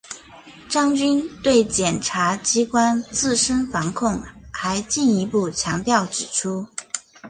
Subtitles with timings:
[0.67, 6.65] 张军对检察机关自身防控还进一步强调指出